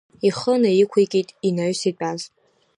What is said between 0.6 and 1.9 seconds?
наиқәикит инаҩс